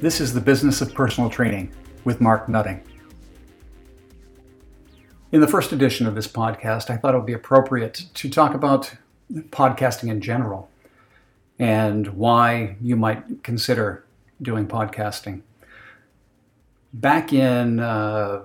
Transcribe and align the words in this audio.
This 0.00 0.20
is 0.20 0.32
the 0.32 0.40
Business 0.40 0.80
of 0.80 0.94
Personal 0.94 1.28
Training 1.28 1.72
with 2.04 2.20
Mark 2.20 2.48
Nutting. 2.48 2.84
In 5.32 5.40
the 5.40 5.48
first 5.48 5.72
edition 5.72 6.06
of 6.06 6.14
this 6.14 6.28
podcast, 6.28 6.88
I 6.88 6.96
thought 6.96 7.14
it 7.14 7.16
would 7.16 7.26
be 7.26 7.32
appropriate 7.32 8.06
to 8.14 8.30
talk 8.30 8.54
about 8.54 8.94
podcasting 9.50 10.08
in 10.08 10.20
general 10.20 10.70
and 11.58 12.06
why 12.16 12.76
you 12.80 12.94
might 12.94 13.42
consider 13.42 14.04
doing 14.40 14.68
podcasting. 14.68 15.42
Back 16.92 17.32
in 17.32 17.80
uh, 17.80 18.42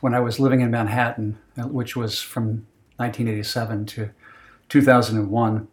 when 0.00 0.12
I 0.12 0.18
was 0.18 0.40
living 0.40 0.60
in 0.60 0.72
Manhattan, 0.72 1.38
which 1.56 1.94
was 1.94 2.20
from 2.20 2.66
1987 2.96 3.86
to 3.86 4.10
2001, 4.68 5.68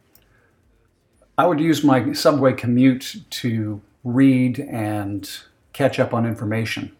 I 1.39 1.47
would 1.47 1.59
use 1.59 1.83
my 1.83 2.13
subway 2.13 2.53
commute 2.53 3.23
to 3.31 3.81
read 4.03 4.59
and 4.59 5.29
catch 5.73 5.99
up 5.99 6.13
on 6.13 6.25
information. 6.25 6.95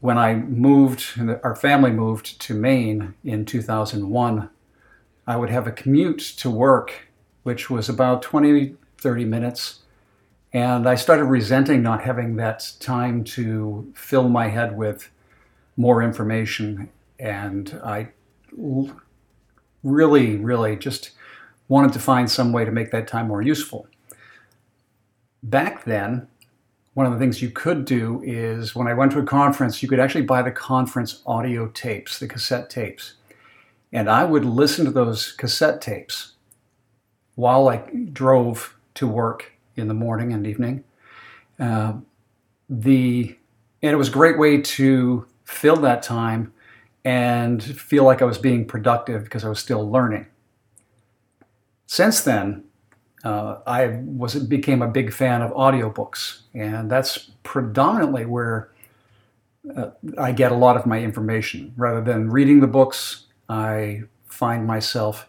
When 0.00 0.16
I 0.16 0.34
moved, 0.34 1.20
our 1.42 1.56
family 1.56 1.90
moved 1.90 2.40
to 2.42 2.54
Maine 2.54 3.14
in 3.24 3.44
2001, 3.44 4.50
I 5.26 5.36
would 5.36 5.50
have 5.50 5.66
a 5.66 5.72
commute 5.72 6.20
to 6.38 6.50
work, 6.50 7.08
which 7.42 7.68
was 7.68 7.88
about 7.88 8.22
20, 8.22 8.76
30 8.96 9.24
minutes. 9.24 9.80
And 10.52 10.88
I 10.88 10.94
started 10.94 11.24
resenting 11.24 11.82
not 11.82 12.02
having 12.02 12.36
that 12.36 12.72
time 12.80 13.24
to 13.24 13.92
fill 13.94 14.28
my 14.28 14.48
head 14.48 14.76
with 14.76 15.10
more 15.76 16.02
information. 16.02 16.88
And 17.18 17.78
I 17.84 18.08
really, 19.82 20.36
really 20.36 20.76
just 20.76 21.10
wanted 21.66 21.92
to 21.92 21.98
find 21.98 22.30
some 22.30 22.52
way 22.52 22.64
to 22.64 22.70
make 22.70 22.90
that 22.92 23.08
time 23.08 23.28
more 23.28 23.42
useful. 23.42 23.88
Back 25.42 25.84
then, 25.84 26.28
one 26.94 27.06
of 27.06 27.12
the 27.12 27.18
things 27.18 27.40
you 27.40 27.50
could 27.50 27.84
do 27.84 28.20
is 28.24 28.74
when 28.74 28.88
I 28.88 28.94
went 28.94 29.12
to 29.12 29.20
a 29.20 29.24
conference, 29.24 29.82
you 29.82 29.88
could 29.88 30.00
actually 30.00 30.22
buy 30.22 30.42
the 30.42 30.50
conference 30.50 31.22
audio 31.26 31.68
tapes, 31.68 32.18
the 32.18 32.26
cassette 32.26 32.70
tapes. 32.70 33.14
And 33.92 34.10
I 34.10 34.24
would 34.24 34.44
listen 34.44 34.84
to 34.84 34.90
those 34.90 35.32
cassette 35.32 35.80
tapes 35.80 36.32
while 37.36 37.68
I 37.68 37.76
drove 38.12 38.76
to 38.94 39.06
work 39.06 39.52
in 39.76 39.86
the 39.86 39.94
morning 39.94 40.32
and 40.32 40.46
evening. 40.46 40.84
Uh, 41.58 41.94
the 42.68 43.36
and 43.80 43.92
it 43.92 43.96
was 43.96 44.08
a 44.08 44.12
great 44.12 44.38
way 44.38 44.60
to 44.60 45.26
fill 45.44 45.76
that 45.76 46.02
time 46.02 46.52
and 47.04 47.62
feel 47.62 48.04
like 48.04 48.20
I 48.20 48.24
was 48.24 48.38
being 48.38 48.66
productive 48.66 49.24
because 49.24 49.44
I 49.44 49.48
was 49.48 49.60
still 49.60 49.88
learning. 49.88 50.26
Since 51.86 52.22
then, 52.22 52.64
uh, 53.28 53.60
I 53.66 54.00
was 54.04 54.34
became 54.36 54.80
a 54.80 54.88
big 54.88 55.12
fan 55.12 55.42
of 55.42 55.50
audiobooks, 55.52 56.40
and 56.54 56.90
that's 56.90 57.30
predominantly 57.42 58.24
where 58.24 58.70
uh, 59.76 59.90
I 60.16 60.32
get 60.32 60.50
a 60.50 60.54
lot 60.54 60.76
of 60.78 60.86
my 60.86 61.00
information. 61.00 61.74
Rather 61.76 62.00
than 62.00 62.30
reading 62.30 62.60
the 62.60 62.66
books, 62.66 63.26
I 63.48 64.04
find 64.28 64.66
myself 64.66 65.28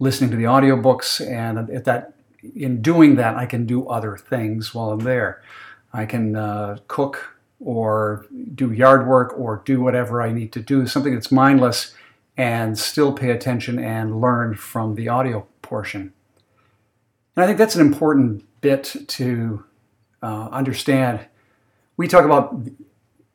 listening 0.00 0.30
to 0.30 0.36
the 0.36 0.44
audiobooks, 0.44 1.24
and 1.24 1.70
at 1.70 1.84
that, 1.84 2.14
in 2.56 2.82
doing 2.82 3.14
that, 3.14 3.36
I 3.36 3.46
can 3.46 3.64
do 3.64 3.86
other 3.86 4.16
things 4.16 4.74
while 4.74 4.90
I'm 4.90 5.00
there. 5.00 5.40
I 5.92 6.04
can 6.04 6.34
uh, 6.34 6.78
cook 6.88 7.36
or 7.60 8.26
do 8.56 8.72
yard 8.72 9.06
work 9.06 9.32
or 9.38 9.62
do 9.64 9.80
whatever 9.80 10.20
I 10.20 10.32
need 10.32 10.50
to 10.52 10.60
do, 10.60 10.86
something 10.88 11.14
that's 11.14 11.30
mindless, 11.30 11.94
and 12.36 12.76
still 12.76 13.12
pay 13.12 13.30
attention 13.30 13.78
and 13.78 14.20
learn 14.20 14.56
from 14.56 14.96
the 14.96 15.08
audio 15.08 15.46
portion. 15.62 16.12
And 17.36 17.44
I 17.44 17.46
think 17.46 17.58
that's 17.58 17.76
an 17.76 17.86
important 17.86 18.44
bit 18.62 18.96
to 19.08 19.64
uh, 20.22 20.48
understand. 20.50 21.26
We 21.96 22.08
talk 22.08 22.24
about, 22.24 22.58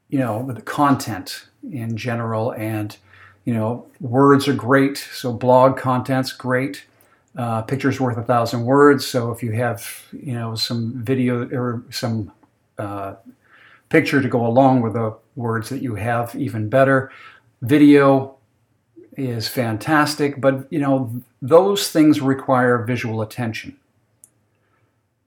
you 0.09 0.19
know, 0.19 0.51
the 0.51 0.61
content 0.61 1.47
in 1.71 1.95
general, 1.95 2.51
and 2.53 2.97
you 3.45 3.53
know, 3.53 3.87
words 3.99 4.47
are 4.47 4.53
great. 4.53 4.97
So 4.97 5.33
blog 5.33 5.77
content's 5.77 6.31
great. 6.31 6.85
Uh, 7.35 7.61
pictures 7.61 7.99
worth 7.99 8.17
a 8.17 8.23
thousand 8.23 8.65
words. 8.65 9.05
So 9.05 9.31
if 9.31 9.41
you 9.41 9.51
have, 9.53 10.05
you 10.11 10.33
know, 10.33 10.53
some 10.55 10.93
video 11.03 11.47
or 11.49 11.83
some 11.89 12.31
uh, 12.77 13.15
picture 13.89 14.21
to 14.21 14.27
go 14.27 14.45
along 14.45 14.81
with 14.81 14.93
the 14.93 15.15
words 15.35 15.69
that 15.69 15.81
you 15.81 15.95
have, 15.95 16.35
even 16.35 16.69
better. 16.69 17.11
Video 17.61 18.35
is 19.17 19.47
fantastic, 19.47 20.39
but 20.41 20.65
you 20.71 20.79
know 20.79 21.21
those 21.41 21.91
things 21.91 22.21
require 22.21 22.83
visual 22.83 23.21
attention. 23.21 23.77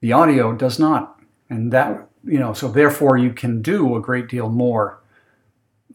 The 0.05 0.13
audio 0.13 0.53
does 0.53 0.77
not, 0.77 1.19
and 1.49 1.73
that 1.73 2.07
you 2.23 2.37
know 2.37 2.53
so 2.53 2.67
therefore 2.67 3.17
you 3.17 3.33
can 3.33 3.63
do 3.63 3.95
a 3.95 3.99
great 3.99 4.27
deal 4.29 4.49
more 4.49 4.99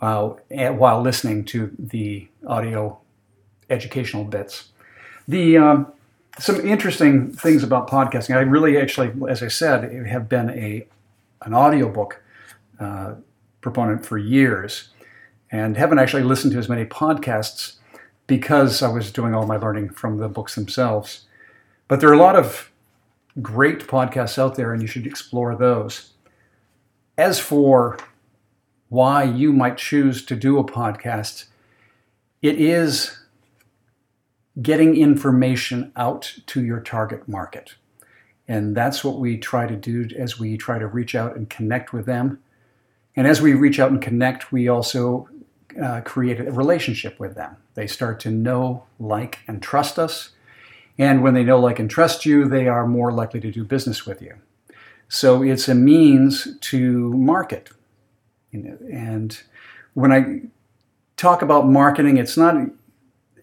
uh, 0.00 0.30
while 0.50 1.00
listening 1.00 1.44
to 1.44 1.70
the 1.78 2.26
audio 2.44 2.98
educational 3.70 4.24
bits. 4.24 4.72
The 5.28 5.58
um, 5.58 5.92
some 6.40 6.60
interesting 6.66 7.30
things 7.32 7.62
about 7.62 7.88
podcasting. 7.88 8.34
I 8.34 8.40
really 8.40 8.76
actually, 8.76 9.12
as 9.28 9.44
I 9.44 9.46
said, 9.46 9.92
have 10.08 10.28
been 10.28 10.50
a 10.50 10.88
an 11.42 11.54
audiobook 11.54 12.20
uh, 12.80 13.14
proponent 13.60 14.04
for 14.04 14.18
years 14.18 14.88
and 15.52 15.76
haven't 15.76 16.00
actually 16.00 16.24
listened 16.24 16.52
to 16.54 16.58
as 16.58 16.68
many 16.68 16.84
podcasts 16.84 17.74
because 18.26 18.82
I 18.82 18.88
was 18.88 19.12
doing 19.12 19.36
all 19.36 19.46
my 19.46 19.56
learning 19.56 19.90
from 19.90 20.18
the 20.18 20.28
books 20.28 20.56
themselves. 20.56 21.26
But 21.86 22.00
there 22.00 22.10
are 22.10 22.14
a 22.14 22.18
lot 22.18 22.34
of 22.34 22.69
great 23.40 23.86
podcasts 23.86 24.38
out 24.38 24.56
there, 24.56 24.72
and 24.72 24.82
you 24.82 24.88
should 24.88 25.06
explore 25.06 25.54
those. 25.54 26.12
As 27.16 27.38
for 27.38 27.98
why 28.88 29.22
you 29.22 29.52
might 29.52 29.76
choose 29.76 30.24
to 30.26 30.36
do 30.36 30.58
a 30.58 30.64
podcast, 30.64 31.46
it 32.42 32.60
is 32.60 33.18
getting 34.60 34.96
information 34.96 35.92
out 35.96 36.34
to 36.46 36.64
your 36.64 36.80
target 36.80 37.28
market. 37.28 37.74
And 38.48 38.76
that's 38.76 39.04
what 39.04 39.18
we 39.20 39.38
try 39.38 39.66
to 39.66 39.76
do 39.76 40.08
as 40.16 40.38
we 40.38 40.56
try 40.56 40.78
to 40.78 40.86
reach 40.86 41.14
out 41.14 41.36
and 41.36 41.48
connect 41.48 41.92
with 41.92 42.06
them 42.06 42.40
and 43.16 43.26
as 43.26 43.42
we 43.42 43.54
reach 43.54 43.80
out 43.80 43.90
and 43.90 44.00
connect, 44.00 44.52
we 44.52 44.68
also 44.68 45.28
uh, 45.80 46.00
create 46.02 46.40
a 46.40 46.50
relationship 46.52 47.18
with 47.18 47.34
them. 47.34 47.56
They 47.74 47.86
start 47.86 48.20
to 48.20 48.30
know, 48.30 48.84
like, 48.98 49.40
and 49.46 49.62
trust 49.62 49.98
us. 49.98 50.30
And 51.00 51.22
when 51.22 51.32
they 51.32 51.44
know, 51.44 51.58
like, 51.58 51.78
and 51.78 51.88
trust 51.88 52.26
you, 52.26 52.46
they 52.46 52.68
are 52.68 52.86
more 52.86 53.10
likely 53.10 53.40
to 53.40 53.50
do 53.50 53.64
business 53.64 54.04
with 54.04 54.20
you. 54.20 54.34
So 55.08 55.42
it's 55.42 55.66
a 55.66 55.74
means 55.74 56.58
to 56.60 57.10
market. 57.14 57.70
And 58.52 59.42
when 59.94 60.12
I 60.12 60.42
talk 61.16 61.40
about 61.40 61.66
marketing, 61.66 62.18
it's 62.18 62.36
not, 62.36 62.54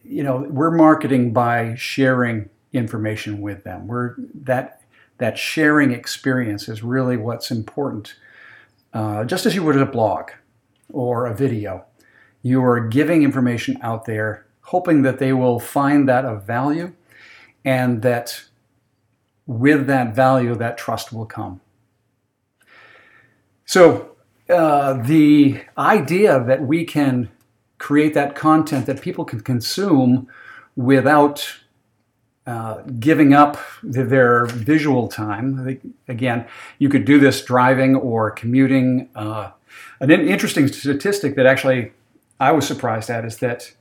you 0.03 0.22
know, 0.22 0.46
we're 0.47 0.69
marketing 0.69 1.34
by 1.34 1.73
sharing 1.73 2.51
information 2.73 3.41
with 3.41 3.63
them. 3.63 3.88
We're 3.88 4.13
that 4.35 4.84
that 5.17 5.40
sharing 5.40 5.91
experience 5.91 6.69
is 6.69 6.84
really 6.84 7.17
what's 7.17 7.50
important 7.50 8.13
uh, 8.94 9.23
just 9.23 9.47
as 9.47 9.56
you 9.56 9.63
would 9.63 9.75
a 9.78 9.85
blog 9.88 10.29
or 10.90 11.25
a 11.25 11.34
video. 11.34 11.85
You 12.44 12.63
are 12.63 12.88
giving 12.88 13.23
information 13.23 13.79
out 13.81 14.06
there, 14.06 14.46
hoping 14.62 15.01
that 15.01 15.17
they 15.17 15.34
will 15.34 15.59
find 15.59 16.07
that 16.07 16.23
of 16.23 16.46
value 16.46 16.94
and 17.67 18.01
that 18.01 18.45
with 19.45 19.88
that 19.88 20.16
value, 20.16 20.55
that 20.55 20.78
trust 20.78 21.11
will 21.11 21.25
come. 21.25 21.59
So, 23.66 24.16
uh, 24.50 24.94
the 24.94 25.59
idea 25.78 26.41
that 26.45 26.61
we 26.61 26.85
can 26.85 27.29
create 27.78 28.13
that 28.13 28.35
content 28.35 28.85
that 28.85 29.02
people 29.02 29.25
can 29.25 29.41
consume 29.41 30.29
without 30.78 31.58
uh, 32.46 32.81
giving 32.99 33.34
up 33.34 33.58
their 33.84 34.46
visual 34.46 35.09
time. 35.09 35.78
Again, 36.08 36.47
you 36.79 36.87
could 36.87 37.03
do 37.03 37.20
this 37.20 37.43
driving 37.43 37.97
or 37.97 38.31
commuting. 38.31 39.09
Uh, 39.13 39.52
an 39.99 40.09
interesting 40.09 40.70
statistic 40.70 41.35
that 41.35 41.46
actually 41.46 41.91
I 42.40 42.53
was 42.53 42.66
surprised 42.66 43.09
at 43.09 43.25
is 43.25 43.37
that 43.40 43.75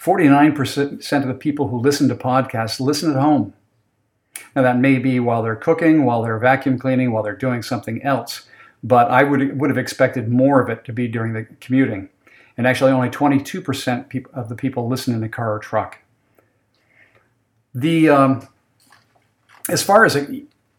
49% 0.00 1.22
of 1.22 1.28
the 1.28 1.34
people 1.34 1.68
who 1.68 1.78
listen 1.78 2.08
to 2.08 2.14
podcasts 2.14 2.80
listen 2.80 3.10
at 3.10 3.20
home. 3.20 3.52
Now, 4.54 4.62
that 4.62 4.78
may 4.78 4.98
be 4.98 5.18
while 5.18 5.42
they're 5.42 5.56
cooking, 5.56 6.04
while 6.04 6.22
they're 6.22 6.38
vacuum 6.38 6.78
cleaning, 6.78 7.12
while 7.12 7.22
they're 7.22 7.34
doing 7.34 7.62
something 7.62 8.02
else, 8.02 8.46
but 8.82 9.10
I 9.10 9.24
would, 9.24 9.58
would 9.58 9.70
have 9.70 9.78
expected 9.78 10.28
more 10.28 10.60
of 10.60 10.68
it 10.68 10.84
to 10.84 10.92
be 10.92 11.08
during 11.08 11.32
the 11.32 11.44
commuting. 11.60 12.08
And 12.56 12.66
actually, 12.66 12.92
only 12.92 13.08
22% 13.08 14.26
of 14.32 14.48
the 14.48 14.54
people 14.54 14.88
listen 14.88 15.14
in 15.14 15.22
a 15.22 15.28
car 15.28 15.54
or 15.54 15.58
truck. 15.58 15.98
The 17.74 18.08
um, 18.08 18.48
as 19.68 19.82
far 19.82 20.04
as 20.04 20.16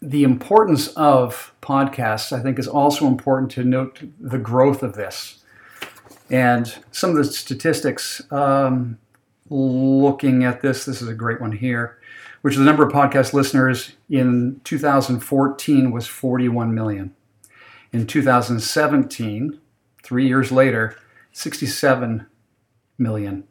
the 0.01 0.23
importance 0.23 0.87
of 0.89 1.53
podcasts, 1.61 2.31
I 2.31 2.41
think 2.41 2.57
is 2.59 2.67
also 2.67 3.07
important 3.07 3.51
to 3.51 3.63
note 3.63 4.01
the 4.19 4.37
growth 4.37 4.81
of 4.83 4.95
this 4.95 5.43
and 6.29 6.75
some 6.91 7.11
of 7.11 7.15
the 7.17 7.25
statistics. 7.25 8.21
Um, 8.31 8.97
looking 9.49 10.43
at 10.43 10.61
this, 10.61 10.85
this 10.85 11.01
is 11.01 11.07
a 11.07 11.13
great 11.13 11.41
one 11.41 11.51
here, 11.51 11.97
which 12.41 12.53
is 12.53 12.59
the 12.59 12.65
number 12.65 12.85
of 12.85 12.91
podcast 12.91 13.33
listeners 13.33 13.93
in 14.09 14.61
2014 14.63 15.91
was 15.91 16.07
41 16.07 16.73
million. 16.73 17.15
In 17.91 18.05
2017, 18.05 19.59
three 20.03 20.27
years 20.27 20.51
later, 20.51 20.95
67 21.31 22.27
million. 22.97 23.45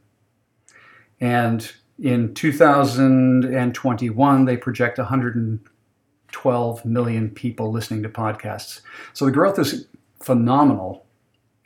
And 1.20 1.72
in 1.98 2.32
2021, 2.34 4.44
they 4.44 4.56
project 4.56 4.98
112 4.98 6.84
million 6.84 7.30
people 7.30 7.72
listening 7.72 8.04
to 8.04 8.08
podcasts. 8.08 8.82
So 9.12 9.24
the 9.24 9.32
growth 9.32 9.58
is 9.58 9.88
phenomenal. 10.22 11.04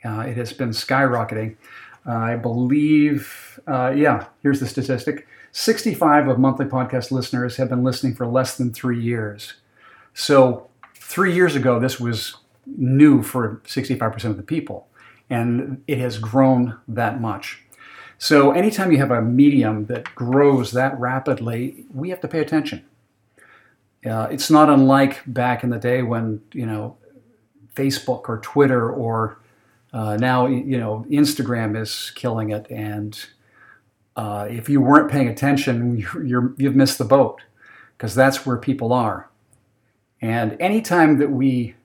Uh, 0.03 0.21
it 0.21 0.35
has 0.37 0.53
been 0.53 0.69
skyrocketing. 0.69 1.57
I 2.05 2.35
believe, 2.35 3.59
uh, 3.67 3.93
yeah, 3.95 4.25
here's 4.41 4.59
the 4.59 4.67
statistic 4.67 5.27
65 5.51 6.27
of 6.27 6.39
monthly 6.39 6.65
podcast 6.65 7.11
listeners 7.11 7.57
have 7.57 7.69
been 7.69 7.83
listening 7.83 8.15
for 8.15 8.25
less 8.25 8.57
than 8.57 8.73
three 8.73 8.99
years. 8.99 9.53
So, 10.13 10.69
three 10.95 11.33
years 11.33 11.55
ago, 11.55 11.79
this 11.79 11.99
was 11.99 12.37
new 12.65 13.21
for 13.21 13.61
65% 13.65 14.23
of 14.25 14.37
the 14.37 14.43
people, 14.43 14.87
and 15.29 15.83
it 15.87 15.99
has 15.99 16.17
grown 16.17 16.77
that 16.87 17.21
much. 17.21 17.61
So, 18.17 18.51
anytime 18.51 18.91
you 18.91 18.97
have 18.97 19.11
a 19.11 19.21
medium 19.21 19.85
that 19.85 20.13
grows 20.15 20.71
that 20.71 20.99
rapidly, 20.99 21.85
we 21.93 22.09
have 22.09 22.21
to 22.21 22.27
pay 22.27 22.39
attention. 22.39 22.85
Uh, 24.05 24.27
it's 24.31 24.49
not 24.49 24.69
unlike 24.69 25.21
back 25.27 25.63
in 25.63 25.69
the 25.69 25.79
day 25.79 26.01
when, 26.01 26.41
you 26.51 26.65
know, 26.65 26.97
Facebook 27.75 28.27
or 28.27 28.39
Twitter 28.39 28.89
or 28.91 29.39
uh, 29.93 30.17
now, 30.17 30.47
you 30.47 30.77
know, 30.77 31.05
Instagram 31.09 31.79
is 31.79 32.11
killing 32.15 32.49
it, 32.49 32.65
and 32.69 33.25
uh, 34.15 34.47
if 34.49 34.67
you 34.67 34.81
weren't 34.81 35.09
paying 35.09 35.27
attention, 35.27 35.97
you're, 36.25 36.53
you've 36.57 36.75
missed 36.75 36.97
the 36.97 37.05
boat 37.05 37.41
because 37.97 38.15
that's 38.15 38.45
where 38.45 38.57
people 38.57 38.91
are. 38.91 39.29
And 40.21 40.55
anytime 40.59 41.17
that 41.19 41.31
we 41.31 41.75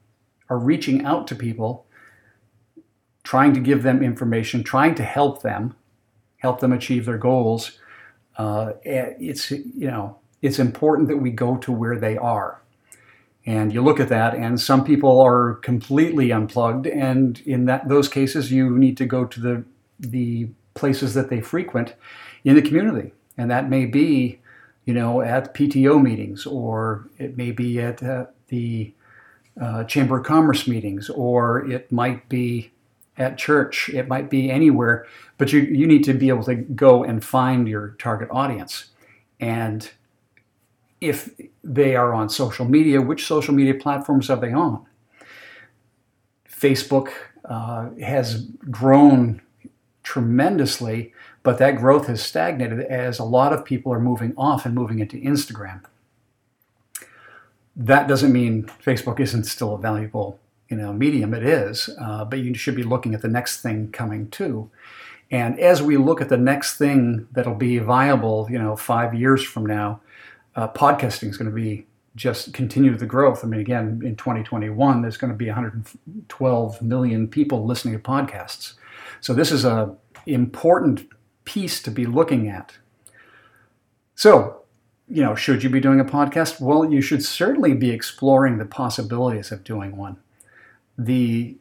are 0.49 0.59
reaching 0.59 1.05
out 1.05 1.27
to 1.29 1.35
people, 1.35 1.87
trying 3.25 3.53
to 3.53 3.61
give 3.61 3.83
them 3.83 4.03
information, 4.03 4.63
trying 4.63 4.95
to 4.95 5.03
help 5.03 5.43
them, 5.43 5.77
help 6.39 6.61
them 6.61 6.73
achieve 6.73 7.05
their 7.05 7.19
goals, 7.19 7.79
uh, 8.39 8.73
eh, 8.85 9.13
it's 9.19 9.51
you 9.51 9.91
know 9.91 10.17
it's 10.41 10.59
important 10.59 11.09
that 11.09 11.17
we 11.17 11.31
go 11.31 11.57
to 11.57 11.73
where 11.73 11.99
they 11.99 12.17
are. 12.17 12.63
And 13.49 13.73
you 13.73 13.81
look 13.81 13.99
at 13.99 14.11
that, 14.11 14.35
and 14.35 14.61
some 14.61 14.85
people 14.85 15.23
are 15.23 15.55
completely 15.55 16.31
unplugged, 16.31 16.87
and 16.87 17.41
in 17.47 17.65
that 17.65 17.89
those 17.89 18.07
cases, 18.07 18.53
you 18.53 18.69
need 18.77 18.99
to 18.99 19.07
go 19.07 19.25
to 19.25 19.41
the 19.41 19.65
the 19.99 20.51
places 20.75 21.15
that 21.15 21.31
they 21.31 21.41
frequent 21.41 21.95
in 22.45 22.57
the 22.57 22.61
community, 22.61 23.15
and 23.39 23.51
that 23.51 23.71
may 23.71 23.87
be, 23.87 24.39
you 24.85 24.93
know, 24.93 25.23
at 25.23 25.55
PTO 25.55 26.03
meetings, 26.03 26.45
or 26.45 27.09
it 27.17 27.39
may 27.39 27.51
be 27.51 27.81
at 27.81 28.03
uh, 28.03 28.27
the 28.49 28.93
uh, 29.59 29.85
Chamber 29.85 30.19
of 30.19 30.27
Commerce 30.27 30.69
meetings, 30.69 31.09
or 31.09 31.67
it 31.71 31.91
might 31.91 32.29
be 32.29 32.71
at 33.17 33.39
church, 33.39 33.89
it 33.89 34.09
might 34.09 34.29
be 34.29 34.51
anywhere, 34.51 35.07
but 35.39 35.55
you, 35.55 35.61
you 35.61 35.87
need 35.87 36.05
to 36.05 36.13
be 36.13 36.29
able 36.29 36.45
to 36.45 36.55
go 36.55 37.03
and 37.03 37.25
find 37.25 37.67
your 37.67 37.97
target 37.99 38.29
audience. 38.31 38.91
And 39.41 39.91
if 41.01 41.31
they 41.63 41.95
are 41.97 42.13
on 42.13 42.29
social 42.29 42.65
media, 42.65 43.01
which 43.01 43.27
social 43.27 43.55
media 43.55 43.75
platforms 43.75 44.31
are 44.31 44.37
they 44.37 44.53
on? 44.53 44.85
Facebook 46.51 47.11
uh, 47.45 47.91
has 48.01 48.47
grown 48.71 49.41
tremendously, 50.03 51.13
but 51.43 51.59
that 51.59 51.77
growth 51.77 52.07
has 52.07 52.23
stagnated 52.23 52.81
as 52.81 53.19
a 53.19 53.25
lot 53.25 53.53
of 53.53 53.65
people 53.65 53.93
are 53.93 54.01
moving 54.01 54.35
off 54.37 54.67
and 54.67 54.75
moving 54.75 54.99
into 54.99 55.17
Instagram. 55.19 55.83
That 57.77 58.09
doesn't 58.09 58.33
mean 58.33 58.65
Facebook 58.85 59.21
isn't 59.21 59.45
still 59.45 59.75
a 59.75 59.79
valuable 59.79 60.41
you 60.69 60.77
know 60.77 60.93
medium. 60.93 61.35
It 61.35 61.45
is, 61.45 61.91
uh, 62.01 62.25
but 62.25 62.41
you 62.41 62.55
should 62.55 62.77
be 62.77 62.83
looking 62.83 63.15
at 63.15 63.23
the 63.23 63.29
next 63.29 63.61
thing 63.61 63.91
coming 63.91 64.29
too. 64.31 64.71
And 65.31 65.59
as 65.61 65.83
we 65.83 65.97
look 65.97 66.21
at 66.21 66.29
the 66.29 66.39
next 66.39 66.79
thing 66.79 67.29
that'll 67.33 67.55
be 67.55 67.79
viable, 67.79 68.49
you 68.51 68.59
know, 68.59 68.77
five 68.77 69.15
years 69.15 69.45
from 69.45 69.67
now, 69.67 70.01
uh, 70.57 70.69
podcasting 70.69 71.31
is 71.31 71.37
going 71.37 71.51
to 71.51 71.55
be 71.55 71.87
just 72.17 72.53
continue 72.53 72.97
the 72.97 73.07
growth. 73.07 73.45
I 73.45 73.47
mean, 73.47 73.61
again, 73.61 74.01
in 74.05 74.17
2021, 74.17 75.03
there's 75.03 75.17
going 75.17 75.33
to 75.33 75.37
be 75.37 75.47
112 75.47 76.83
million 76.83 77.29
people 77.29 77.65
listening 77.65 77.95
to 77.95 78.01
podcasts. 78.01 78.75
So 79.21 79.33
this 79.33 79.53
is 79.53 79.65
a 79.65 79.95
important 80.27 81.07
piece 81.45 81.81
to 81.83 81.91
be 81.91 82.05
looking 82.05 82.49
at. 82.49 82.77
So, 84.15 84.63
you 85.09 85.23
know, 85.23 85.35
should 85.35 85.63
you 85.63 85.71
be 85.71 85.81
doing 85.81 86.01
a 86.01 86.05
podcast? 86.05 86.61
Well, 86.61 86.91
you 86.91 87.01
should 87.01 87.25
certainly 87.25 87.73
be 87.73 87.91
exploring 87.91 88.59
the 88.59 88.67
possibilities 88.67 89.53
of 89.53 89.65
doing 89.65 89.97
one. 89.97 90.19
The 90.99 91.57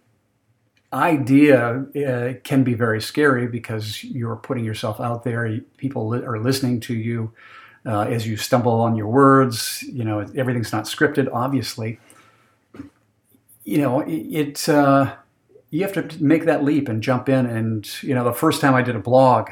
idea 0.92 1.86
uh, 1.96 2.34
can 2.44 2.64
be 2.64 2.74
very 2.74 3.02
scary 3.02 3.48
because 3.48 4.04
you're 4.04 4.36
putting 4.36 4.66
yourself 4.66 5.00
out 5.00 5.24
there. 5.24 5.60
People 5.78 6.08
li- 6.08 6.24
are 6.24 6.40
listening 6.40 6.80
to 6.82 6.94
you 6.94 7.32
uh, 7.86 8.02
as 8.02 8.28
you 8.28 8.38
stumble 8.38 8.74
on 8.74 8.96
your 8.96 9.08
words. 9.08 9.84
You 9.84 10.04
know, 10.04 10.20
everything's 10.36 10.72
not 10.72 10.86
scripted, 10.86 11.30
obviously. 11.32 12.00
You 13.64 13.78
know, 13.80 14.04
it. 14.08 14.68
Uh, 14.68 15.16
you 15.70 15.84
have 15.84 15.94
to 15.94 16.24
make 16.24 16.46
that 16.46 16.64
leap 16.64 16.88
and 16.88 17.04
jump 17.04 17.30
in. 17.30 17.46
And 17.46 17.88
you 18.02 18.16
know, 18.16 18.24
the 18.24 18.34
first 18.34 18.62
time 18.62 18.74
I 18.74 18.82
did 18.82 18.96
a 18.96 19.00
blog, 19.00 19.50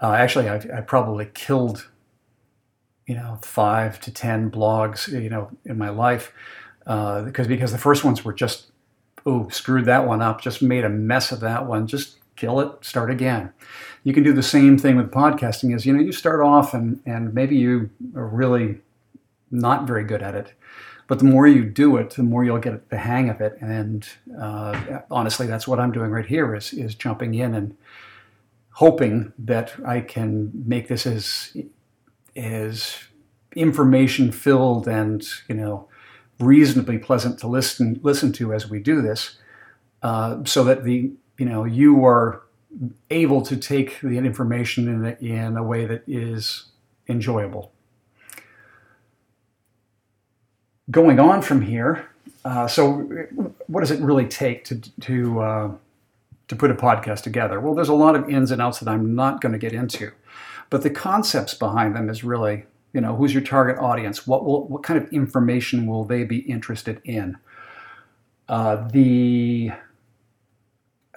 uh, 0.00 0.12
actually, 0.12 0.48
I, 0.48 0.56
I, 0.74 0.80
probably 0.80 1.28
killed, 1.34 1.88
you 3.06 3.14
know, 3.14 3.38
five 3.42 4.00
to 4.00 4.10
ten 4.12 4.50
blogs, 4.50 5.08
you 5.08 5.30
know, 5.30 5.50
in 5.64 5.78
my 5.78 5.90
life, 5.90 6.32
because 6.80 7.46
uh, 7.46 7.48
because 7.48 7.72
the 7.72 7.78
first 7.78 8.04
ones 8.04 8.24
were 8.24 8.32
just, 8.32 8.70
oh, 9.26 9.48
screwed 9.48 9.84
that 9.86 10.06
one 10.06 10.22
up, 10.22 10.40
just 10.40 10.62
made 10.62 10.84
a 10.84 10.88
mess 10.88 11.32
of 11.32 11.40
that 11.40 11.66
one, 11.66 11.86
just 11.86 12.16
kill 12.36 12.60
it, 12.60 12.84
start 12.84 13.10
again. 13.10 13.52
You 14.02 14.12
can 14.12 14.22
do 14.22 14.32
the 14.32 14.42
same 14.42 14.78
thing 14.78 14.96
with 14.96 15.10
podcasting. 15.10 15.74
Is 15.74 15.86
you 15.86 15.92
know, 15.92 16.00
you 16.00 16.12
start 16.12 16.40
off 16.40 16.74
and 16.74 17.00
and 17.06 17.34
maybe 17.34 17.56
you 17.56 17.90
are 18.14 18.26
really 18.26 18.80
not 19.50 19.86
very 19.86 20.04
good 20.04 20.22
at 20.22 20.34
it 20.34 20.54
but 21.06 21.18
the 21.18 21.24
more 21.24 21.46
you 21.46 21.64
do 21.64 21.96
it, 21.96 22.10
the 22.10 22.22
more 22.22 22.44
you'll 22.44 22.58
get 22.58 22.88
the 22.88 22.98
hang 22.98 23.28
of 23.28 23.40
it. 23.40 23.58
And 23.60 24.06
uh, 24.40 25.00
honestly, 25.10 25.46
that's 25.46 25.68
what 25.68 25.78
I'm 25.78 25.92
doing 25.92 26.10
right 26.10 26.24
here 26.24 26.54
is, 26.54 26.72
is 26.72 26.94
jumping 26.94 27.34
in 27.34 27.54
and 27.54 27.76
hoping 28.72 29.32
that 29.38 29.74
I 29.86 30.00
can 30.00 30.50
make 30.66 30.88
this 30.88 31.06
as, 31.06 31.56
as 32.34 32.96
information 33.54 34.32
filled 34.32 34.88
and, 34.88 35.22
you 35.48 35.54
know, 35.54 35.88
reasonably 36.40 36.98
pleasant 36.98 37.38
to 37.40 37.46
listen, 37.46 38.00
listen 38.02 38.32
to 38.32 38.52
as 38.52 38.68
we 38.68 38.80
do 38.80 39.02
this 39.02 39.38
uh, 40.02 40.42
so 40.44 40.64
that 40.64 40.84
the, 40.84 41.12
you 41.38 41.46
know, 41.46 41.64
you 41.64 42.04
are 42.04 42.42
able 43.10 43.42
to 43.42 43.56
take 43.56 44.00
the 44.00 44.18
information 44.18 44.88
in 44.88 45.04
a, 45.04 45.16
in 45.24 45.56
a 45.56 45.62
way 45.62 45.86
that 45.86 46.02
is 46.06 46.66
enjoyable 47.08 47.72
going 50.90 51.18
on 51.18 51.42
from 51.42 51.62
here, 51.62 52.08
uh, 52.44 52.66
so 52.66 52.98
what 53.66 53.80
does 53.80 53.90
it 53.90 54.00
really 54.00 54.26
take 54.26 54.64
to 54.64 54.80
to 55.00 55.40
uh, 55.40 55.72
to 56.48 56.56
put 56.56 56.70
a 56.70 56.74
podcast 56.74 57.22
together? 57.22 57.60
Well, 57.60 57.74
there's 57.74 57.88
a 57.88 57.94
lot 57.94 58.16
of 58.16 58.28
ins 58.28 58.50
and 58.50 58.60
outs 58.60 58.80
that 58.80 58.88
I'm 58.88 59.14
not 59.14 59.40
going 59.40 59.52
to 59.52 59.58
get 59.58 59.72
into, 59.72 60.12
but 60.70 60.82
the 60.82 60.90
concepts 60.90 61.54
behind 61.54 61.96
them 61.96 62.10
is 62.10 62.22
really, 62.22 62.64
you 62.92 63.00
know, 63.00 63.16
who's 63.16 63.32
your 63.32 63.42
target 63.42 63.78
audience? 63.78 64.26
What 64.26 64.44
will 64.44 64.66
what 64.68 64.82
kind 64.82 65.02
of 65.02 65.10
information 65.12 65.86
will 65.86 66.04
they 66.04 66.24
be 66.24 66.38
interested 66.38 67.00
in? 67.04 67.38
Uh, 68.46 68.86
the 68.88 69.72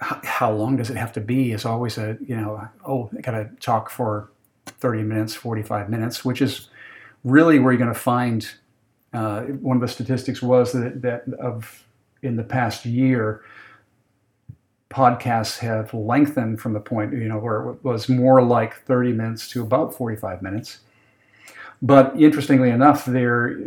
how 0.00 0.52
long 0.52 0.76
does 0.76 0.90
it 0.90 0.96
have 0.96 1.12
to 1.12 1.20
be 1.20 1.52
is 1.52 1.64
always 1.64 1.98
a 1.98 2.16
you 2.24 2.36
know 2.36 2.68
oh 2.86 3.10
I 3.16 3.20
got 3.20 3.32
to 3.32 3.50
talk 3.60 3.90
for 3.90 4.30
30 4.66 5.02
minutes 5.02 5.34
45 5.34 5.90
minutes 5.90 6.24
which 6.24 6.40
is 6.40 6.68
really 7.24 7.58
where 7.58 7.72
you're 7.72 7.78
going 7.78 7.92
to 7.92 7.98
find 7.98 8.48
uh, 9.12 9.42
one 9.42 9.76
of 9.76 9.80
the 9.80 9.88
statistics 9.88 10.42
was 10.42 10.72
that, 10.72 11.02
that 11.02 11.24
of 11.40 11.84
in 12.22 12.36
the 12.36 12.42
past 12.42 12.84
year, 12.84 13.42
podcasts 14.90 15.58
have 15.58 15.92
lengthened 15.92 16.60
from 16.60 16.72
the 16.72 16.80
point 16.80 17.12
you 17.12 17.28
know 17.28 17.38
where 17.38 17.70
it 17.70 17.84
was 17.84 18.08
more 18.08 18.42
like 18.42 18.74
30 18.84 19.12
minutes 19.12 19.48
to 19.50 19.62
about 19.62 19.94
45 19.94 20.42
minutes. 20.42 20.80
But 21.80 22.20
interestingly 22.20 22.70
enough, 22.70 23.04
there 23.04 23.58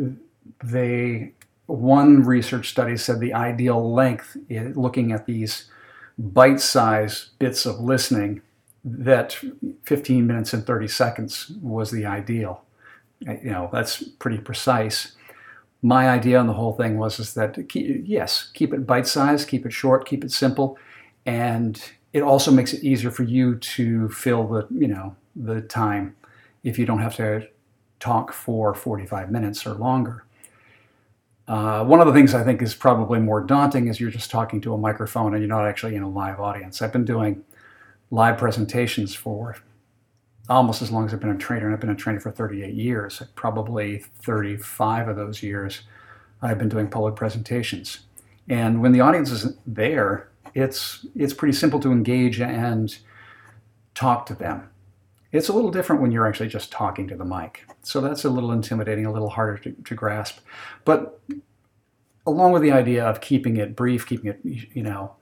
they 0.64 1.34
one 1.68 2.24
research 2.24 2.70
study 2.70 2.98
said 2.98 3.20
the 3.20 3.34
ideal 3.34 3.94
length, 3.94 4.36
looking 4.50 5.12
at 5.12 5.26
these 5.26 5.66
bite-sized 6.22 7.38
bits 7.40 7.66
of 7.66 7.80
listening, 7.80 8.42
that 8.84 9.38
15 9.84 10.26
minutes 10.26 10.54
and 10.54 10.66
30 10.66 10.88
seconds 10.88 11.52
was 11.62 11.92
the 11.92 12.06
ideal. 12.06 12.64
Uh, 13.28 13.34
you 13.34 13.52
know, 13.52 13.70
that's 13.72 14.04
pretty 14.04 14.40
precise 14.40 15.16
my 15.82 16.10
idea 16.10 16.40
on 16.40 16.48
the 16.48 16.54
whole 16.54 16.74
thing 16.74 16.98
was 16.98 17.20
is 17.20 17.34
that 17.34 17.58
yes, 17.76 18.52
keep 18.54 18.74
it 18.74 18.86
bite 18.86 19.08
sized, 19.08 19.48
keep 19.48 19.66
it 19.66 19.74
short, 19.74 20.06
keep 20.06 20.24
it 20.24 20.32
simple, 20.32 20.78
and 21.26 21.92
it 22.14 22.22
also 22.22 22.52
makes 22.52 22.74
it 22.74 22.84
easier 22.84 23.10
for 23.10 23.24
you 23.24 23.56
to 23.56 24.10
fill 24.10 24.48
the 24.48 24.68
you 24.72 24.88
know 24.88 25.16
the 25.36 25.62
time 25.62 26.16
if 26.64 26.78
you 26.78 26.86
don't 26.86 27.00
have 27.00 27.16
to 27.16 27.48
talk 28.00 28.34
for 28.34 28.74
45 28.74 29.32
minutes 29.32 29.66
or 29.66 29.74
longer. 29.74 30.26
Uh, 31.52 31.84
one 31.84 32.00
of 32.00 32.08
the 32.08 32.14
things 32.14 32.34
I 32.34 32.46
think 32.46 32.62
is 32.62 32.74
probably 32.74 33.20
more 33.20 33.42
daunting 33.42 33.90
is 33.90 34.00
you're 34.00 34.10
just 34.10 34.32
talking 34.32 34.62
to 34.62 34.74
a 34.74 34.78
microphone 34.78 35.34
and 35.34 35.44
you're 35.44 35.50
not 35.50 35.68
actually 35.68 35.96
in 35.96 36.02
a 36.02 36.10
live 36.10 36.40
audience. 36.40 36.82
I've 36.82 36.94
been 36.94 37.04
doing 37.04 37.44
live 38.10 38.38
presentations 38.38 39.14
for 39.14 39.58
almost 40.48 40.82
as 40.82 40.92
long 40.92 41.06
as 41.06 41.14
I've 41.14 41.20
been 41.20 41.30
a 41.30 41.38
trainer, 41.38 41.66
and 41.66 41.74
I've 41.74 41.82
been 41.82 41.90
a 41.90 41.96
trainer 41.96 42.22
for 42.22 42.32
38 42.32 42.74
years. 42.74 43.22
Probably 43.36 43.98
35 43.98 45.10
of 45.10 45.18
those 45.18 45.44
years, 45.44 45.82
I've 46.42 46.58
been 46.58 46.70
doing 46.70 46.90
public 46.90 47.18
presentations. 47.18 48.00
And 48.48 48.82
when 48.82 48.94
the 48.94 49.02
audience 49.02 49.30
isn't 49.32 49.60
there, 49.68 50.30
it's 50.54 51.06
it's 51.18 51.34
pretty 51.34 51.54
simple 51.54 51.82
to 51.82 51.92
engage 51.92 52.40
and 52.40 52.98
talk 53.94 54.26
to 54.28 54.34
them. 54.34 54.70
It's 55.32 55.48
a 55.48 55.54
little 55.54 55.72
different 55.72 56.02
when 56.02 56.12
you're 56.12 56.28
actually 56.28 56.50
just 56.50 56.72
talking 56.72 57.08
to 57.08 57.16
the 57.16 57.26
mic. 57.26 57.66
So 57.84 58.02
that's 58.02 58.26
a 58.26 58.30
little 58.30 58.52
intimidating, 58.52 59.06
a 59.06 59.12
little 59.12 59.30
harder 59.30 59.58
to, 59.60 59.72
to 59.72 59.96
grasp. 59.96 60.40
But 60.84 61.20
along 62.26 62.52
with 62.52 62.62
the 62.62 62.72
idea 62.72 63.06
of 63.06 63.22
keeping 63.22 63.58
it 63.58 63.76
brief, 63.76 64.06
keeping 64.06 64.32
it, 64.32 64.40
you 64.44 64.84
know, 64.84 65.16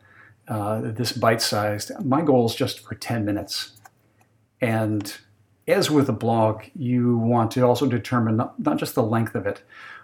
uh, 0.48 0.82
this 0.82 1.12
bite 1.12 1.42
sized, 1.42 1.92
my 2.04 2.22
goal 2.22 2.48
is 2.48 2.56
just 2.56 2.80
for 2.80 2.96
10 2.96 3.24
minutes. 3.24 3.74
And 4.62 5.16
as 5.68 5.92
with 5.92 6.10
a 6.10 6.13
blog, 6.13 6.63
you 6.75 7.18
want 7.18 7.51
to 7.51 7.62
also 7.62 7.86
determine 7.86 8.38
not, 8.38 8.60
not 8.60 8.78
just 8.78 8.96
the 8.96 9.04
length 9.04 9.36
of 9.36 9.46
it, 9.46 9.62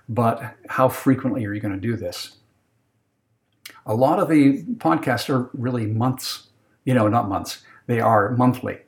but 0.08 0.56
how 0.70 0.88
frequently 0.88 1.46
are 1.46 1.54
you 1.54 1.60
going 1.60 1.74
to 1.74 1.80
do 1.80 1.96
this? 1.96 2.38
A 3.88 3.96
lot 3.96 4.20
of 4.20 4.30
the 4.30 4.64
podcasts 4.78 5.30
are 5.30 5.50
really 5.54 5.88
months, 5.88 6.48
you 6.86 6.94
know, 6.94 7.08
not 7.08 7.28
months, 7.28 7.64
they 7.88 8.00
are 8.00 8.32
monthly. 8.32 8.80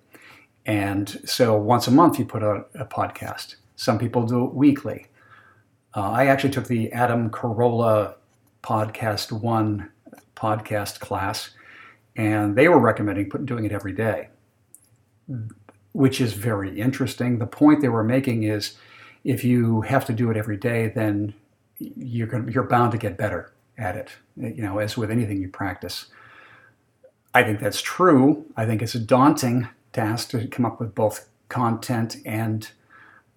And 0.68 1.22
so 1.26 1.56
once 1.56 1.88
a 1.88 1.92
month, 1.92 2.20
you 2.20 2.26
put 2.26 2.44
out 2.44 2.70
a 2.76 2.86
podcast. 2.86 3.56
Some 3.78 3.98
people 3.98 4.24
do 4.24 4.46
it 4.46 4.54
weekly. 4.54 5.08
Uh, 5.96 6.12
I 6.12 6.26
actually 6.28 6.50
took 6.50 6.68
the 6.68 6.92
Adam 6.92 7.30
Carolla 7.30 8.16
Podcast 8.62 9.32
One 9.32 9.90
podcast 10.36 11.00
class, 11.00 11.52
and 12.18 12.56
they 12.56 12.68
were 12.68 12.80
recommending 12.80 13.30
put, 13.30 13.46
doing 13.46 13.64
it 13.64 13.72
every 13.72 13.94
day, 13.94 14.28
which 15.94 16.20
is 16.20 16.34
very 16.34 16.78
interesting. 16.78 17.40
The 17.40 17.48
point 17.48 17.82
they 17.82 17.90
were 17.90 18.04
making 18.04 18.44
is 18.44 18.76
if 19.24 19.44
you 19.46 19.82
have 19.82 20.06
to 20.06 20.14
do 20.14 20.30
it 20.30 20.38
every 20.38 20.58
day, 20.58 20.90
then 20.90 21.34
you're, 21.78 22.28
going, 22.28 22.52
you're 22.52 22.64
bound 22.64 22.92
to 22.92 22.98
get 22.98 23.18
better 23.18 23.54
at 23.78 23.96
it, 23.96 24.10
you 24.36 24.62
know, 24.62 24.80
as 24.80 24.98
with 24.98 25.10
anything 25.12 25.42
you 25.42 25.48
practice. 25.48 26.08
I 27.34 27.44
think 27.44 27.60
that's 27.60 27.82
true. 27.82 28.46
I 28.58 28.66
think 28.66 28.82
it's 28.82 28.94
daunting 28.94 29.68
task 29.98 30.30
to 30.30 30.48
come 30.48 30.66
up 30.66 30.80
with 30.80 30.94
both 30.94 31.28
content 31.50 32.18
and 32.26 32.70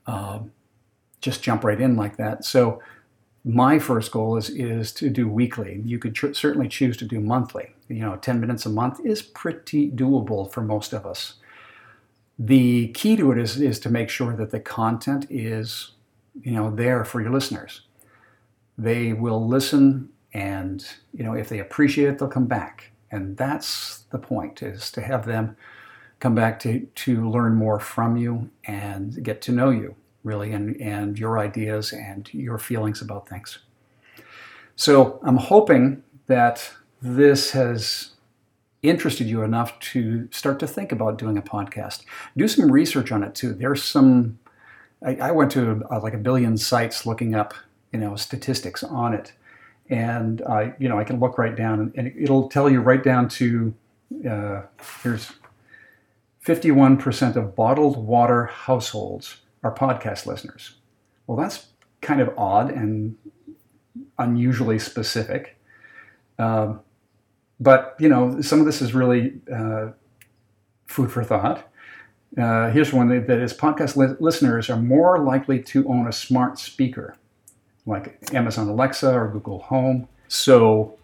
uh, 0.07 0.40
just 1.21 1.43
jump 1.43 1.64
right 1.64 1.81
in 1.81 1.97
like 1.97 2.17
that. 2.17 2.45
So 2.45 2.83
my 3.45 3.79
first 3.79 4.12
goal 4.12 4.37
is 4.37 4.50
is 4.50 4.93
to 4.93 5.09
do 5.09 5.26
weekly. 5.26 5.81
You 5.85 5.99
could 5.99 6.14
tr- 6.14 6.35
certainly 6.35 6.69
choose 6.69 6.97
to 6.99 7.07
do 7.07 7.21
monthly. 7.21 7.75
You 7.88 8.00
know, 8.00 8.17
10 8.17 8.40
minutes 8.40 8.67
a 8.67 8.69
month 8.69 9.00
is 9.05 9.23
pretty 9.23 9.90
doable 9.90 10.50
for 10.52 10.61
most 10.61 10.93
of 10.93 11.07
us. 11.07 11.35
The 12.38 12.88
key 12.88 13.17
to 13.17 13.33
it 13.33 13.38
is 13.38 13.61
is 13.61 13.81
to 13.81 13.90
make 13.90 14.11
sure 14.11 14.37
that 14.37 14.50
the 14.50 14.61
content 14.61 15.26
is, 15.31 15.93
you 16.43 16.52
know, 16.52 16.71
there 16.71 17.05
for 17.05 17.21
your 17.23 17.33
listeners. 17.33 17.83
They 18.76 19.12
will 19.12 19.47
listen 19.47 20.11
and, 20.33 20.87
you 21.12 21.25
know, 21.25 21.35
if 21.35 21.49
they 21.49 21.59
appreciate 21.59 22.09
it, 22.09 22.19
they'll 22.19 22.29
come 22.29 22.47
back. 22.47 22.90
And 23.11 23.37
that's 23.37 24.05
the 24.11 24.19
point 24.19 24.62
is 24.62 24.90
to 24.93 25.00
have 25.00 25.26
them 25.26 25.57
come 26.21 26.35
back 26.35 26.61
to 26.61 26.81
to 26.81 27.29
learn 27.29 27.55
more 27.55 27.81
from 27.81 28.17
you 28.17 28.50
and 28.65 29.23
get 29.25 29.43
to 29.43 29.53
know 29.53 29.71
you 29.71 29.97
really, 30.23 30.53
and, 30.53 30.81
and 30.81 31.19
your 31.19 31.39
ideas 31.39 31.93
and 31.93 32.33
your 32.33 32.59
feelings 32.59 33.00
about 33.00 33.29
things. 33.29 33.59
So 34.77 35.21
I'm 35.23 35.37
hoping 35.37 36.03
that 36.27 36.71
this 37.03 37.53
has 37.53 38.11
interested 38.83 39.27
you 39.27 39.43
enough 39.43 39.79
to 39.79 40.29
start 40.31 40.59
to 40.61 40.67
think 40.67 40.93
about 40.93 41.19
doing 41.19 41.37
a 41.37 41.43
podcast. 41.43 42.05
Do 42.37 42.49
some 42.49 42.71
research 42.71 43.12
on 43.12 43.23
it 43.23 43.35
too. 43.35 43.53
There's 43.53 43.83
some. 43.83 44.39
I, 45.03 45.17
I 45.17 45.31
went 45.31 45.50
to 45.53 45.83
uh, 45.91 46.00
like 46.00 46.15
a 46.15 46.19
billion 46.19 46.59
sites 46.59 47.07
looking 47.07 47.35
up, 47.35 47.55
you 47.93 47.99
know, 47.99 48.17
statistics 48.17 48.83
on 48.83 49.15
it, 49.15 49.33
and 49.89 50.43
I, 50.43 50.75
you 50.79 50.89
know, 50.89 50.99
I 50.99 51.05
can 51.05 51.21
look 51.21 51.39
right 51.39 51.57
down 51.57 51.93
and, 51.97 52.12
it'll 52.19 52.49
tell 52.49 52.69
you 52.69 52.81
right 52.81 53.03
down 53.03 53.29
to 53.31 53.75
uh, 54.29 54.62
here's 55.03 55.33
51% 56.45 57.37
of 57.37 57.55
bottled 57.55 57.97
water 57.99 58.47
households 58.47 59.39
are 59.63 59.75
podcast 59.75 60.27
listeners. 60.27 60.77
Well, 61.27 61.37
that's 61.37 61.67
kind 62.01 62.21
of 62.21 62.33
odd 62.39 62.71
and 62.71 63.17
unusually 64.19 64.79
specific. 64.79 65.57
Uh, 66.39 66.75
but, 67.59 67.95
you 67.99 68.09
know, 68.09 68.41
some 68.41 68.61
of 68.61 68.67
this 68.67 68.81
is 68.81 68.95
really 68.95 69.35
uh, 69.55 69.89
food 70.87 71.13
for 71.13 71.23
thought. 71.23 71.69
Uh, 72.39 72.71
here's 72.71 72.93
one 72.93 73.09
that, 73.09 73.27
that 73.27 73.39
is 73.39 73.53
podcast 73.53 73.97
li- 73.97 74.17
listeners 74.21 74.71
are 74.71 74.77
more 74.77 75.19
likely 75.19 75.61
to 75.61 75.87
own 75.89 76.07
a 76.07 76.13
smart 76.13 76.59
speaker 76.59 77.17
like 77.87 78.33
Amazon 78.33 78.69
Alexa 78.69 79.13
or 79.13 79.29
Google 79.29 79.61
Home. 79.63 80.09
So 80.29 80.97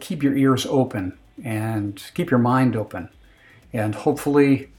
keep 0.00 0.22
your 0.22 0.36
ears 0.36 0.66
open 0.66 1.18
and 1.42 2.02
keep 2.14 2.30
your 2.30 2.38
mind 2.38 2.76
open. 2.76 3.08
And 3.74 3.94
hopefully, 3.94 4.70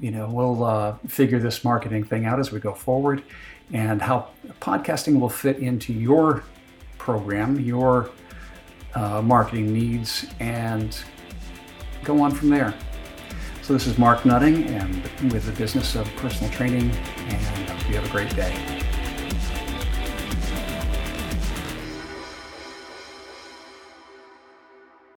you 0.00 0.10
know, 0.10 0.28
we'll 0.28 0.64
uh, 0.64 0.96
figure 1.06 1.38
this 1.38 1.64
marketing 1.64 2.04
thing 2.04 2.26
out 2.26 2.38
as 2.40 2.50
we 2.50 2.60
go 2.60 2.74
forward 2.74 3.22
and 3.72 4.02
how 4.02 4.28
podcasting 4.60 5.18
will 5.18 5.28
fit 5.28 5.58
into 5.58 5.92
your 5.92 6.42
program, 6.98 7.58
your 7.58 8.10
uh, 8.94 9.22
marketing 9.22 9.72
needs, 9.72 10.26
and 10.40 10.98
go 12.04 12.20
on 12.20 12.32
from 12.32 12.50
there. 12.50 12.74
So, 13.62 13.72
this 13.72 13.86
is 13.86 13.96
Mark 13.96 14.26
Nutting 14.26 14.64
and 14.64 15.32
with 15.32 15.46
the 15.46 15.52
business 15.52 15.94
of 15.94 16.06
personal 16.16 16.52
training, 16.52 16.90
and 16.90 17.68
hope 17.68 17.88
you 17.88 17.94
have 17.94 18.04
a 18.04 18.10
great 18.10 18.34
day. 18.34 18.81